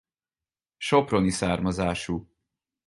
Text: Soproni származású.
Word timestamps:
Soproni 0.77 1.29
származású. 1.29 2.27